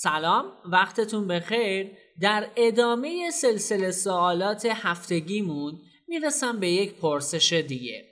[0.00, 1.90] سلام وقتتون بخیر.
[2.20, 8.04] در ادامه سلسله سوالات هفتگیمون می‌رسم به یک پرسش دیگه.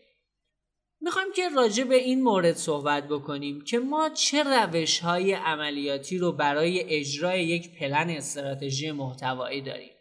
[1.01, 6.33] می‌خوایم که راجع به این مورد صحبت بکنیم که ما چه روش های عملیاتی رو
[6.33, 9.92] برای اجرای یک پلن استراتژی محتوایی داریم.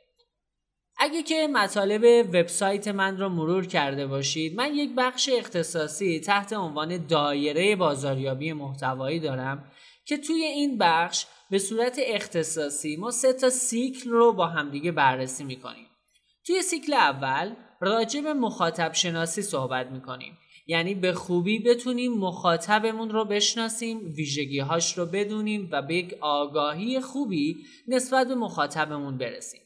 [0.97, 7.07] اگه که مطالب وبسایت من رو مرور کرده باشید من یک بخش اختصاصی تحت عنوان
[7.07, 9.71] دایره بازاریابی محتوایی دارم
[10.05, 15.43] که توی این بخش به صورت اختصاصی ما سه تا سیکل رو با همدیگه بررسی
[15.43, 15.87] می‌کنیم.
[16.47, 20.37] توی سیکل اول راجع به مخاطب شناسی صحبت می‌کنیم.
[20.67, 26.99] یعنی به خوبی بتونیم مخاطبمون رو بشناسیم ویژگی هاش رو بدونیم و به یک آگاهی
[26.99, 27.57] خوبی
[27.87, 29.61] نسبت به مخاطبمون برسیم.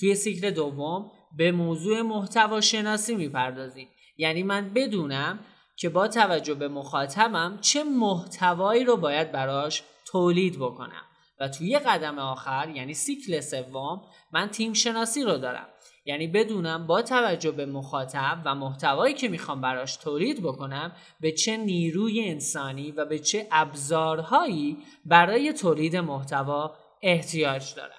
[0.00, 3.88] توی سیکل دوم به موضوع محتوا شناسی می‌پردازیم.
[4.16, 5.38] یعنی من بدونم
[5.76, 11.04] که با توجه به مخاطبم چه محتوایی رو باید براش تولید بکنم.
[11.40, 15.68] و توی قدم آخر یعنی سیکل سوم من تیم شناسی رو دارم.
[16.04, 21.56] یعنی بدونم با توجه به مخاطب و محتوایی که می‌خوام براش تولید بکنم به چه
[21.56, 27.92] نیروی انسانی و به چه ابزارهایی برای تولید محتوا احتیاج دارم.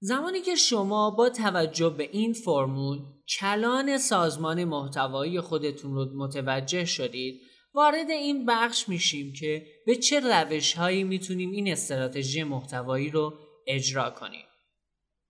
[0.00, 7.40] زمانی که شما با توجه به این فرمول کلان سازمان محتوایی خودتون رو متوجه شدید
[7.76, 13.34] وارد این بخش میشیم که به چه روش هایی می‌تونیم این استراتژی محتوایی رو
[13.66, 14.44] اجرا کنیم.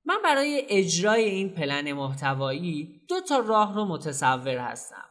[0.04, 5.04] من برای اجرای این پلن محتوایی دو تا راه رو متصور هستم.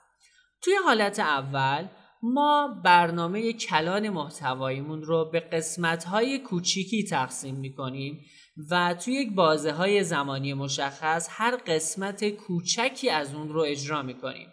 [0.61, 1.87] توی حالت اول
[2.23, 8.25] ما برنامه کلان محتواییمون رو به قسمت های کوچیکی تقسیم می‌کنیم
[8.71, 14.47] و توی یک بازه های زمانی مشخص هر قسمت کوچکی از اون رو اجرا می‌کنیم.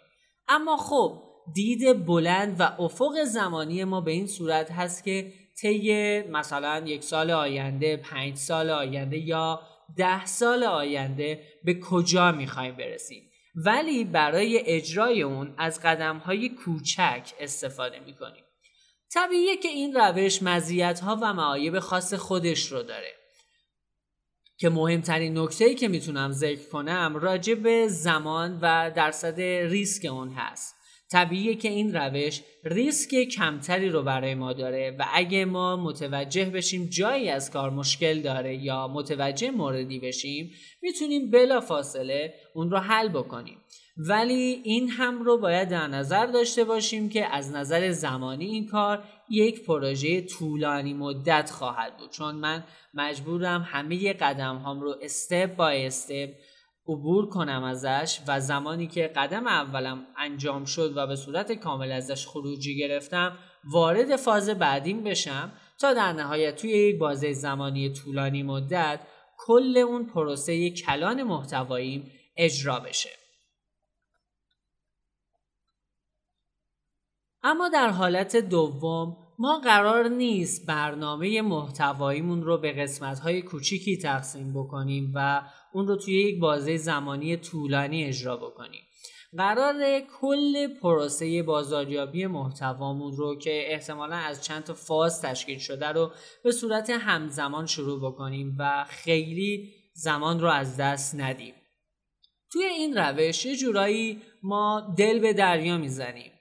[0.47, 6.83] اما خب دید بلند و افق زمانی ما به این صورت هست که طی مثلا
[6.85, 9.61] یک سال آینده پنج سال آینده یا
[9.97, 17.33] ده سال آینده به کجا می‌خوایم برسیم؟ ولی برای اجرای اون از قدم های کوچک
[17.39, 18.43] استفاده می‌کنیم.
[19.13, 23.13] طبیعیه که این روش مزیت ها و معایب خاص خودش رو داره.
[24.57, 30.75] که مهمترین نکته که می‌تونم ذکر کنم راجع به زمان و درصد ریسک اون هست.
[31.13, 36.85] طبیعیه که این روش ریسک کمتری رو برای ما داره و اگه ما متوجه بشیم
[36.85, 43.07] جایی از کار مشکل داره یا متوجه موردی بشیم می‌تونیم بلا فاصله اون رو حل
[43.07, 43.57] بکنیم.
[43.97, 49.03] ولی این هم رو باید در نظر داشته باشیم که از نظر زمانی این کار
[49.29, 52.09] یک پروژه طولانی مدت خواهد بود.
[52.09, 52.63] چون من
[52.93, 56.29] مجبورم همه قدم هم رو استپ بای استپ
[56.87, 62.27] عبور کنم ازش و زمانی که قدم اولم انجام شد و به صورت کامل ازش
[62.27, 68.99] خروجی گرفتم وارد فاز بعدیم بشم تا در نهایت توی یک بازه زمانی طولانی مدت
[69.37, 73.09] کل اون پروسه کلان محتواییم اجرا بشه.
[77.43, 85.11] اما در حالت دوم ما قرار نیست برنامه محتواییمون رو به قسمت‌های کوچیکی تقسیم بکنیم
[85.15, 85.41] و
[85.73, 88.81] اون رو توی یک بازه زمانی طولانی اجرا بکنیم.
[89.37, 96.11] قرار کل پروسه بازاریابی محتوامون رو که احتمالا از چند تا فاز تشکیل شده رو
[96.43, 101.53] به صورت همزمان شروع بکنیم و خیلی زمان رو از دست ندیم.
[102.51, 106.32] توی این روش یه جورایی ما دل به دریا می‌زنیم.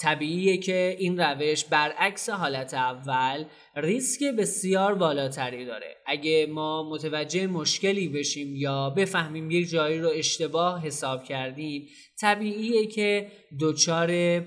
[0.00, 3.44] طبیعیه که این روش برعکس حالت اول
[3.76, 5.96] ریسک بسیار بالاتری داره.
[6.06, 11.88] اگه ما متوجه مشکلی بشیم یا بفهمیم یک جایی رو اشتباه حساب کردیم
[12.20, 14.42] طبیعیه که دچار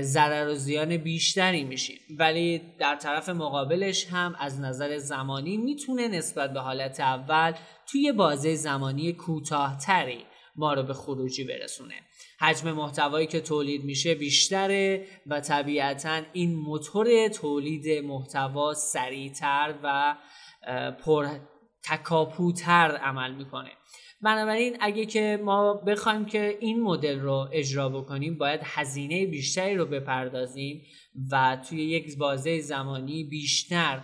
[0.00, 1.98] ضرر و زیان بیشتری میشیم.
[2.18, 7.52] ولی در طرف مقابلش هم از نظر زمانی می‌تونه نسبت به حالت اول
[7.86, 10.24] توی بازه زمانی کوتاهتری
[10.56, 11.94] ما رو به خروجی برسونه.
[12.40, 20.16] حجم محتوایی که تولید میشه بیشتره و طبیعتا این موتور تولید محتوا سریعتر و
[21.04, 21.28] پر
[21.84, 23.70] تکاپوتر عمل می‌کنه.
[24.22, 29.86] بنابراین اگه که ما بخوایم که این مدل رو اجرا بکنیم باید هزینه بیشتری رو
[29.86, 30.82] بپردازیم
[31.30, 34.02] و توی یک بازه زمانی بیشتر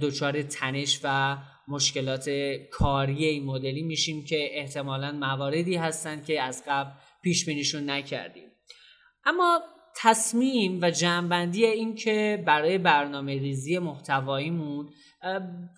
[0.00, 1.36] دچار تنش و
[1.68, 2.30] مشکلات
[2.70, 6.90] کاری این مدلی میشیم که احتمالا مواردی هستند که از قبل
[7.22, 8.48] پیش بینیشون نکردیم.
[9.24, 9.60] اما
[9.96, 14.90] تصمیم و جنبندی این که برای برنامه ریزی محتواییمون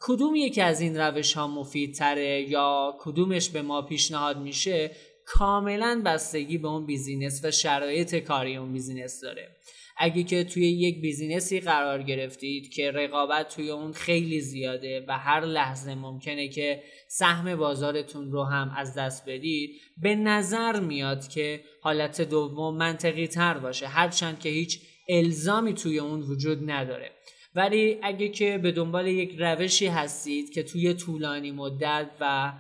[0.01, 4.91] کدوم یکی از این روش ها مفیدتره یا کدومش به ما پیشنهاد میشه؟
[5.33, 9.57] کاملا بستگی به اون business و شرایط کاری اون business داره.
[10.03, 15.19] اگه که توی یک business ی قرار گرفتید که رقابت توی اون خیلی زیاده و
[15.19, 19.71] هر لحظه ممکنه که سهم بازارتون رو هم از دست بدید
[20.03, 26.21] به نظر میاد که حالت دوم منطقی تر باشه هرچند که هیچ الزامی توی اون
[26.21, 27.11] وجود نداره.
[27.55, 32.53] ولی اگه که به دنبال یک روشی هستید که توی طولانی مدت و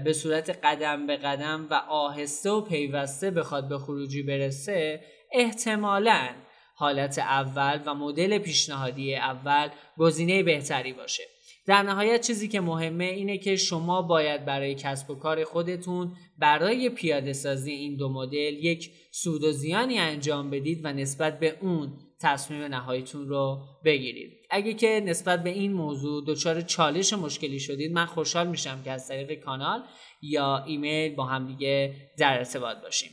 [0.00, 5.00] به صورت قدم به قدم و آهسته و پیوسته بخواد به خروجی برسه
[5.32, 6.28] احتمالاً
[6.76, 9.68] حالت اول و مدل پیشنهادی اول
[9.98, 11.22] گزینه بهتری باشه.
[11.66, 16.90] در نهایت چیزی که مهمه اینه که شما باید برای کسب و کار خودتون برای
[16.90, 21.92] پیاده سازی این دو مدل یک سود و زیانی انجام بدید و نسبت به اون
[22.24, 24.32] تصمیم نهاییتون رو بگیرید.
[24.50, 29.08] اگه که نسبت به این موضوع دچار چالش مشکلی شدید من خوشحال میشم که از
[29.08, 29.82] طریق کانال
[30.22, 33.10] یا ایمیل با همدیگه در ارتباط باشیم.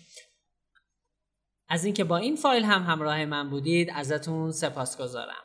[1.69, 5.43] از اینکه با این فایل هم همراه من بودید ازتون سپاس گذارم